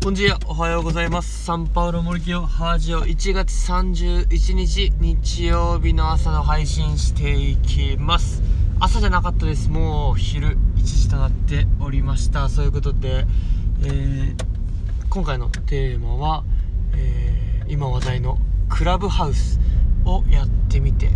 [0.00, 1.44] こんにちは、おはようございます。
[1.44, 8.40] サンパウロ森清ハージオ1月31日日曜日の朝の配信していきます。
[8.78, 9.68] 朝じゃなかったです。
[9.68, 12.48] もう昼1時となっておりました。
[12.48, 13.26] そういうことで、
[13.82, 14.34] えー
[15.10, 16.44] 今回のテーマは、
[16.94, 18.38] えー今話題の
[18.68, 19.58] クラブハウス
[20.04, 21.10] をやってみて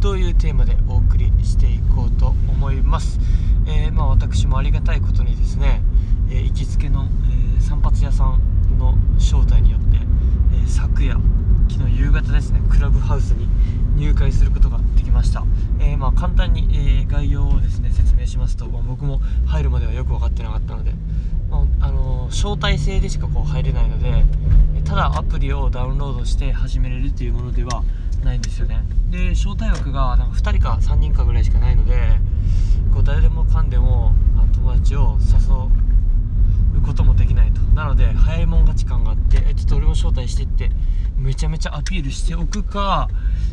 [0.00, 3.18] というテーマでお送りしていこうと思います。
[3.66, 5.82] えーまあ、私もありがたいことにですね、
[6.30, 9.98] え行きつけの、え散髪屋さんの招待によって、
[10.52, 11.16] えー昨夜
[11.68, 13.48] 昨日夕方ですねクラブハウスに
[13.96, 15.44] 入会することができました、
[15.80, 20.92] えーまあ、簡単に、えー概要をですね説明しますと、まあ僕も入るまではよく分かってなかったので、
[21.50, 24.24] まああの招待制でしかこう入れないので
[24.84, 27.84] ただアプリをダウンロードして始めれるというものでは
[28.24, 28.82] ないんですよね。
[29.10, 32.18] で招待枠がなんか2人か3人かぐらいしかないので
[32.94, 39.14] こう誰でもかんでもあの友達を誘うこともできないとなので早いもん勝ち感があ
[39.92, 40.70] ってえちょっと俺も招待してって
[41.16, 43.08] めちゃめちゃアピールしておくか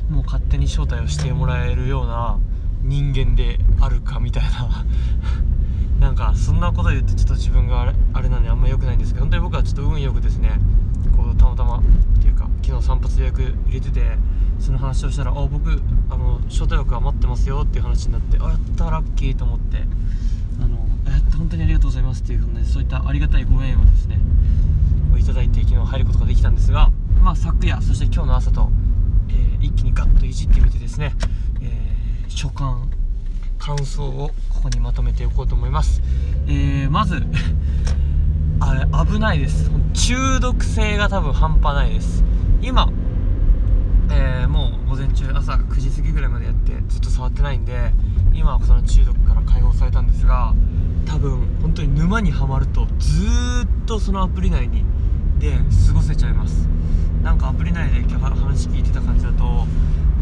[0.10, 2.40] もう勝手に招待をしてもらえるような
[2.84, 4.86] 人間であるかみたいな。
[6.00, 10.58] なんかそんなこと言ってちょっと自分があれあれなんであんま良くないんですけど本当に僕はちょっと運よくですね
[11.18, 11.82] こうたまたまっ
[12.22, 14.18] ていうか昨日散髪予約入れてて
[14.60, 19.84] その話をしたら「あ僕あの招待枠余ってますよ」っていう話になって「あやったラッキー」と思って
[20.62, 24.20] あのやった本当にありがとうございますっていうふうなそういったありがたいご縁をですね
[25.20, 28.70] いただいて昨日入ることができたんですがまあ昨夜そして今日の朝と、
[29.30, 31.14] えー一気にガッといじってみてですね、
[31.62, 32.90] えー所感
[33.58, 36.02] 感想をここにまとめておこうと思います、
[36.48, 37.24] えーまず
[38.62, 39.72] あれ危ないです。
[39.94, 42.24] 中毒性が多分半端ないです。
[42.62, 42.90] 今、
[44.12, 47.94] えーもう午前中朝9時過ぎぐらいまでやってずっと触ってないんで
[48.34, 50.54] 今はその中毒から解放されたんですが
[51.06, 53.28] 多分本当に沼にはまるとず
[53.66, 54.84] っとそのアプリ内に
[55.40, 56.68] で過ごせちゃいます。
[57.24, 59.66] なんかアプリ内で話聞いてた感じだと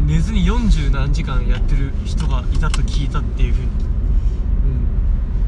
[0.06, 3.72] 寝ずに40何時間やってる人がいたと聞いたっていうふうに、うん、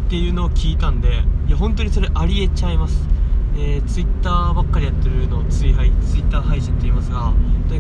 [0.08, 3.08] っていうのを聞いたんでいや本当にそれありえちゃいます。
[3.56, 7.34] えー、ツイッターばっかりやってるのを追配ツイッター配信と言いますが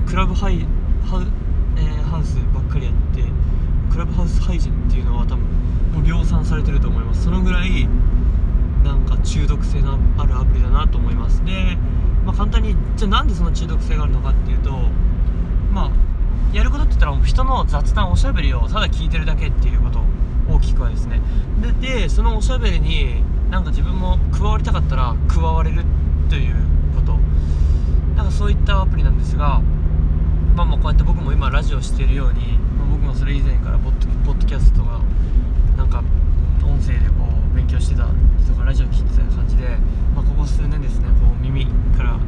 [0.07, 0.65] クラブハイ
[1.05, 1.27] ハウ,、
[1.77, 3.23] えーハウスばっかりやって
[3.91, 5.39] クラブハウス配信っていうのは多分
[5.93, 7.23] もう量産されてると思います。
[7.23, 7.87] そのぐらい
[8.83, 11.45] なんか中毒性のあるアプリだなと思います。
[11.45, 11.77] で、
[12.25, 14.71] まあ、簡単にじゃあなんでその中毒性があるのかっていうと
[15.71, 15.91] まあ
[16.51, 20.01] やることって言ったら人の雑談おしゃべりをただ聞いてるだけっていうこと
[20.51, 21.21] 大きくはですね。
[21.79, 25.83] ででそのおしゃべりになんか自分も加わりたかったら加われる
[26.27, 26.55] という
[26.95, 27.19] こと。
[28.15, 29.61] なんかそういったアプリなんですが
[30.55, 34.99] まあまあこうやって僕も今ラジオしてるように、まあ僕もそれ以前からポッドキャストが
[35.77, 36.03] なんか
[36.63, 37.28] 音声でこう
[37.69, 38.07] 強してた
[38.43, 39.77] 人がラジオ聞いてた感じで、
[40.15, 42.19] まあ、ここ数年ですねこう耳から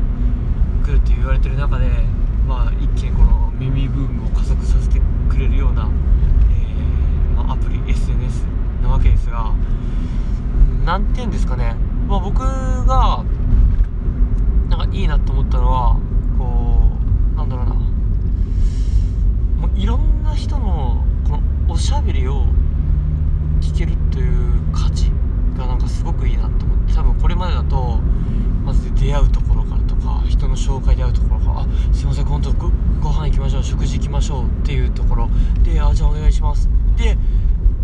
[0.85, 1.87] 来るって言われてる中で、
[2.47, 5.89] まあ、一気にこの耳ブームを加速させてくれるような、
[6.51, 8.45] えーまあ、アプリ SNS
[8.83, 9.53] なわけですがう
[10.83, 11.75] んなんて言うんですかね、
[12.07, 13.25] まあ、僕が
[14.69, 15.97] なんかいいなと思ったのは
[16.37, 16.91] こ
[17.33, 17.81] うなんだろうなも
[19.75, 21.41] ういろんな人のこの
[21.73, 22.45] おしゃべりを
[23.59, 25.11] 聞けるという価値
[25.57, 27.99] がなんかすごくいいなと思って多分これまでだと
[28.65, 32.69] まず出会うところからとか人の紹介で会うところからあすいません今度ご
[33.01, 35.29] ご飯行きましょう食事行きましょうっていうところ。
[35.63, 36.69] であじゃあお願いします。
[36.97, 37.17] で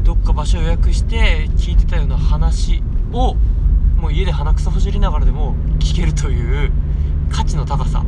[0.03, 2.83] どっか場所予約して聞いてたような話
[3.13, 3.35] を
[3.95, 6.73] もう家で鼻くそほじりながらでも聞けるという
[7.31, 8.03] 価値の高さ。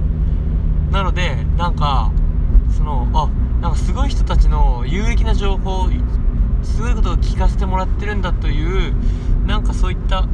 [0.92, 2.12] なのでなんか
[2.76, 3.30] そのあ
[3.62, 5.88] なんかすごい人たちの有益な情報
[6.62, 8.94] すごいことを聞かせてもらってるんだという
[9.48, 10.28] なんかそういった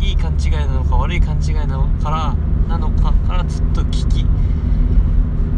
[0.00, 2.34] いい勘違いなのか悪い勘違いなのから
[2.68, 4.26] なのかからずっと聞き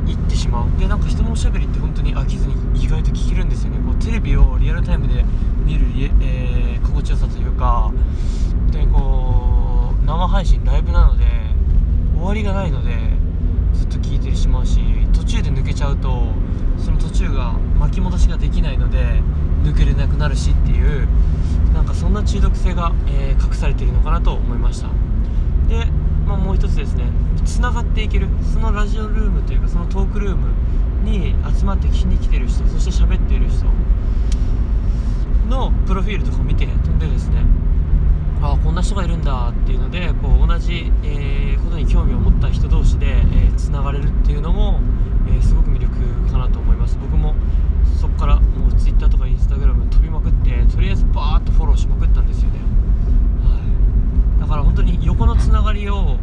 [0.07, 3.79] 入ってしまうでなんか人のおしゃべりって本当に飽きずに意外と聞けるんですよね。
[3.85, 5.25] こうテレビをリアルタイムで
[5.67, 5.87] 見る、
[6.23, 11.25] えー心地よさというか本当にこう生配信ライブなので
[12.15, 12.95] 終わりがないので
[13.73, 14.79] ずっと聞いてしまうし
[15.13, 16.29] 途中で抜けちゃうと
[16.79, 19.21] その途中が巻き戻しができないので
[19.65, 21.09] 抜けれなくなるしっていう
[21.73, 24.89] なんかそんな中毒性が、えー隠されているのかなと思いました。
[25.69, 25.87] で、
[26.27, 27.05] まあ、もう一つですね。
[27.45, 30.49] つながっていけるそのラジオルームというかそのトークルーム
[31.05, 33.67] に集まって聞きに来てる人そして喋っている人
[35.49, 37.43] のプロフィールとかを見て飛んでですね
[38.41, 43.23] ああこんな人がいるんだっていうのでこう同じ、えーことに興味を持った人同士で
[43.57, 44.81] つな、がれるっていうのも、
[45.27, 45.95] えーすごく魅力
[46.31, 46.99] かなと思います。
[47.01, 47.35] 僕も
[47.99, 52.59] そこからもう Twitter とか Instagram 飛びまくってとりあえずバーッとフォローしまくったんですよね、
[53.43, 53.61] は
[54.39, 56.19] い、だから本当に横のつながりを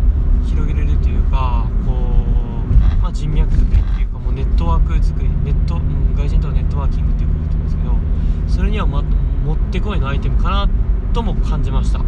[0.45, 7.91] 広げれるというかこう、まあ、人脈作りっていうかうネットワーク作りネット、うん、外人とのネットワーキングっていうことなんですけど
[8.47, 10.69] それには、ま、もってこいのアイテムかな
[11.13, 11.99] とも感じました。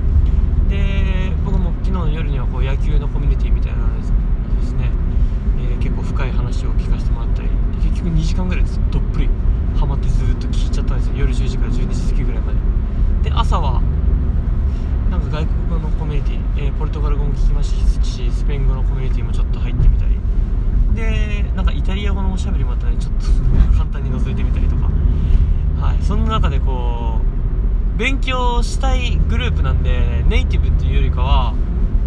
[0.70, 4.04] で僕も昨日の夜にはこう野球のコミュニティみたいなので
[4.66, 4.90] すね、
[5.60, 7.50] えー、結構深い話を聞かせてもらったり
[7.84, 9.30] 結局2時間ぐらいどっぷり
[9.78, 11.16] ハマってずっと聞いちゃったんですよ。
[11.18, 12.60] 夜10時から12時過ぎぐらいまで。
[13.30, 13.82] で朝は
[15.10, 20.14] なんか外国語のコミュニティ、えー、ポルトガル語も聞きましたしスペイン語のコミュニティもちょっと入ってみたり
[20.96, 24.90] でなんかイタリア語のおしゃべりもあったねちょっと簡単に覗いてみたりとか。
[25.80, 26.04] はい。
[26.04, 27.22] そんな中でこ
[27.96, 31.54] う勉強したいグループなんでネイティブっていうよりかは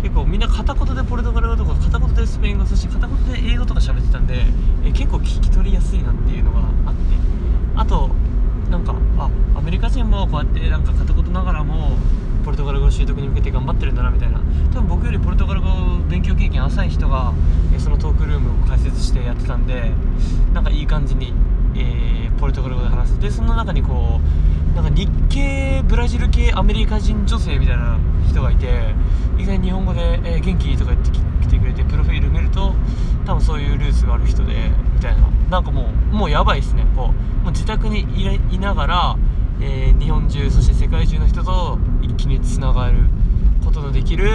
[0.02, 4.44] 結構みんな片言でポルトガル語とか片言でスペイン語そして片言で英語とか喋ってたんで
[4.84, 7.00] え結構聞き取りやすいなっていうのがあって。
[7.76, 8.10] あと
[8.70, 11.96] なんかあアメリカ人もこうやってなんか片言ながらも
[12.46, 14.38] ポルトガル語習得に向けて頑張ってるんだなみたいな。
[14.72, 15.66] 多分僕よりポルトガル語
[16.08, 17.32] 勉強経験浅い人が、
[17.74, 19.90] えそのトークルームを開設してやってたんで
[20.54, 21.34] なんかいい感じに、
[21.74, 23.20] えー、ポルトガル語で話す。
[23.20, 24.20] でその中にこ
[24.72, 27.98] うなんか日系ブラジル系アメリカ人女性みたいな
[28.30, 28.94] 人がいて
[29.36, 32.74] 意外に日本語で、えー、元気とか言ってきてくれてプロフィール見ると
[33.26, 35.26] 多分そういうルーツがある人でみたいな。
[35.50, 36.86] なんかもうもうやばいっすね。
[36.94, 38.06] こうもう自宅に
[38.52, 39.16] いながら
[39.68, 42.98] えー、日本中そして世界中の人と一気につながる
[43.64, 44.28] ことのできる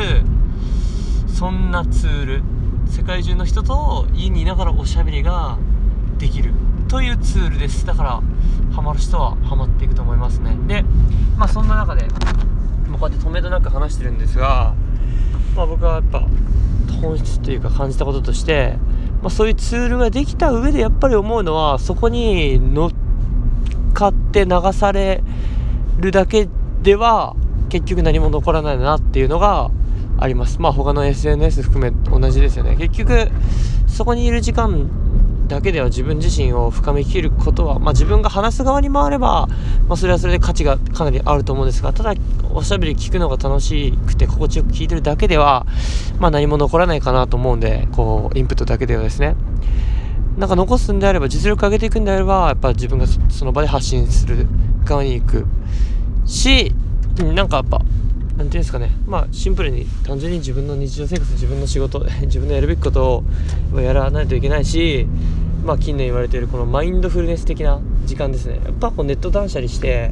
[1.27, 2.43] そんなツール
[2.85, 5.57] 世界中の人と家にいながらおしゃべりが
[6.17, 6.51] できる
[6.89, 7.85] というツールです。
[7.85, 8.21] だから
[8.75, 10.57] ハマる人はハマっていくと思いますね。
[10.67, 10.83] で
[11.37, 12.05] まあそんな中で
[13.01, 14.75] こうやって止めどなく話してるんですが、
[15.55, 16.27] まあ、僕はやっぱ
[17.01, 18.77] 本質というか感じたこととして、
[19.23, 22.91] まあ、そういうツールができた上でやっぱり思うのはそこに乗っ
[23.91, 25.23] かって流され
[25.99, 26.47] るだけ
[26.81, 27.35] では
[27.69, 29.71] 結局何も残らないなっていうのが
[30.17, 30.59] あります。
[30.59, 32.75] まあ他の SNS 含め同じですよね。
[32.75, 33.29] 結局
[33.87, 34.89] そこにいる時間
[35.51, 39.47] だけでは自分自身を深めきることは、まあ、自分が話す側に回れば、
[39.87, 42.13] まあ、それはそれで価値がかなりあると思うんですがただ
[42.53, 45.65] おしゃべり聞くのが楽しくて心地よく聞いてるだけでは、
[46.19, 49.35] まあ、何も残らないかなと思うんでこうインプットだけではですね
[50.37, 54.47] なんか残すんであれば実力上げていくんであればやっぱ自分がその場で発信する
[54.85, 55.45] 側に行く
[56.25, 56.73] し
[57.17, 58.89] なんかやっぱ何て言うんですかね。
[59.05, 63.23] まあシンプルに単純に自分の日常生活自分の仕事 自分のやるべきこと
[63.73, 65.05] をやらないといけないし
[65.65, 68.59] まあ近年言われているこのマインドフルネス的な時間ですね。
[68.63, 70.11] やっぱこうネット断捨離して、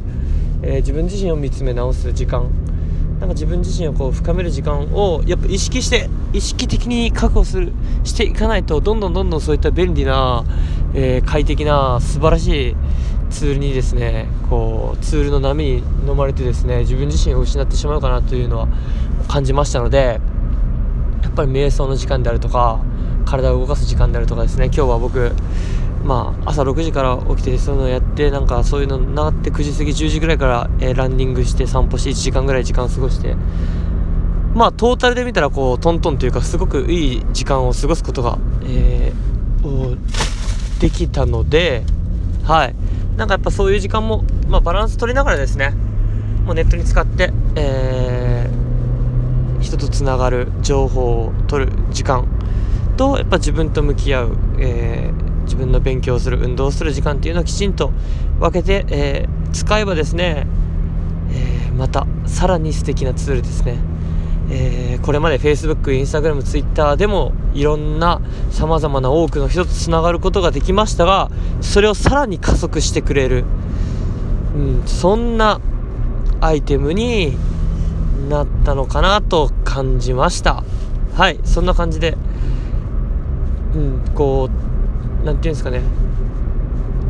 [0.62, 2.46] えー、自分自身を見つめ直す時間
[3.20, 7.74] なんか自分自身をこう深める時間をやっぱ意識して意識的に確保する
[8.06, 10.46] していかないとどんどんどんどんそういった便利な、
[10.94, 12.76] えー、快適な素晴らしい
[13.30, 15.78] ツールにですねこうツールの波に
[16.08, 18.68] 飲まれてですね自分自身を失ってしまうかなというのは
[19.28, 20.22] 感じましたので
[21.22, 22.80] やっぱり瞑想の時間であるとか
[23.26, 25.34] 体を動かす時間であるとかですね今日は僕
[26.04, 33.36] まあ、朝6時から起きてそういうのをやってなんかそういうのなって9時過ぎ10時ぐらいから、えー、ランニングして散歩して1時間ぐらい時間過ごして。
[34.56, 39.98] まあトータルで見たらこうトントンというかすごくいい時間を過ごすことが、えー、
[40.82, 41.84] できたので
[42.44, 42.76] はい。
[43.16, 45.72] なんかやっぱそういう時間も、まあ、バランス取りながらですね
[46.46, 52.28] もうネットに使って、えー、人とつながる情報を取る時間
[52.96, 57.92] とやっぱ自分と向き合う、えー自分の勉強する運動する時間っていうのをきちんと
[58.40, 60.46] 分けて、えー、使えばですね、
[61.32, 63.80] えー、またさらに素敵なツールですね、
[64.52, 73.44] えー、これまで Facebook、Instagram、Twitter でもいろんなさまざまな多くの人とつながることができましたがそれをさらに加速してくれる、
[74.56, 75.60] うん、そんな
[76.42, 77.36] アイテムに
[78.30, 80.64] なったのかなと感じました。
[81.16, 82.16] はいそんな感じで、
[83.76, 84.69] うん、こう
[85.24, 85.82] 何て言うんですかね。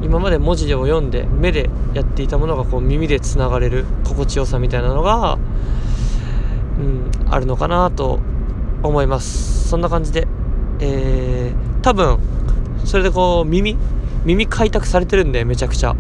[0.02, 5.38] 今まで文字を読んで目でやっていたものがこう耳でつながれる心地よさみたいなのが、
[6.80, 8.20] うん、あるのかなと
[8.82, 9.70] 思います。
[9.70, 10.28] そんな感じで、
[10.80, 12.20] えー、多分
[12.86, 13.78] それでこう耳
[14.26, 15.96] 耳開拓されてるんでめちゃくちゃ。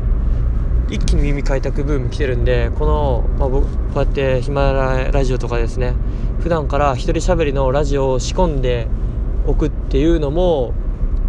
[0.89, 5.93] 一気に耳開拓ブーム来てるんでこの、まあ、僕こうやってヒマラヤラジオとかですね。
[6.39, 8.87] 普段から一人喋りのラジオを仕込んで
[9.45, 10.73] おくっていうのも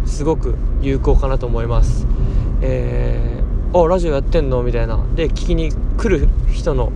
[0.05, 2.05] すごく有効かなと思います。
[2.61, 4.63] えー、あラジオやってんの？
[4.63, 5.03] みたいな。
[5.15, 6.91] で聞きに来る人の、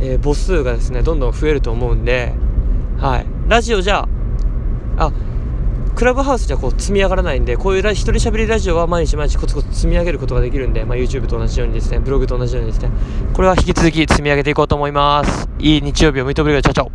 [0.00, 2.32] えー、母数がですねどんどん増えると思うんで、
[2.98, 4.08] はい、ラジオじゃ
[4.96, 5.12] あ
[5.94, 12.90] クラブハウスじゃこう積み上がらないんでこういう一人喋りラジオは毎日毎日コツコツ積み上げることができるんで、まあ、YouTube と同じようにですねブログと同じようにですね
[13.32, 15.48] これは引き続き積み上げていこうと思います。
[15.60, 16.94] いい日曜日を認めるよチャチャ